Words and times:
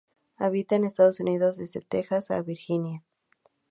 Habita 0.37 0.75
en 0.75 0.83
Estados 0.85 1.19
Unidos, 1.19 1.57
desde 1.57 1.79
Texas 1.81 2.31
a 2.31 2.41
Virginia. 2.41 3.03